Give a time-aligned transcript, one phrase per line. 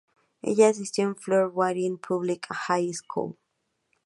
[0.41, 3.37] Ella asistió a Fort Wayne Public High School.